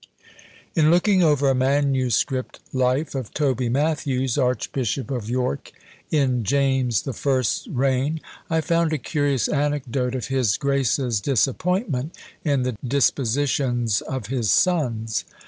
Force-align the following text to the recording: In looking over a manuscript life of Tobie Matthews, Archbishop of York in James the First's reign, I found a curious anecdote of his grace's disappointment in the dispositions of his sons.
In 0.73 0.89
looking 0.89 1.21
over 1.21 1.47
a 1.47 1.53
manuscript 1.53 2.59
life 2.73 3.13
of 3.13 3.31
Tobie 3.35 3.69
Matthews, 3.69 4.35
Archbishop 4.35 5.11
of 5.11 5.29
York 5.29 5.71
in 6.09 6.43
James 6.43 7.03
the 7.03 7.13
First's 7.13 7.67
reign, 7.67 8.19
I 8.49 8.61
found 8.61 8.93
a 8.93 8.97
curious 8.97 9.47
anecdote 9.47 10.15
of 10.15 10.25
his 10.29 10.57
grace's 10.57 11.19
disappointment 11.21 12.17
in 12.43 12.63
the 12.63 12.75
dispositions 12.83 14.01
of 14.01 14.25
his 14.25 14.49
sons. 14.49 15.23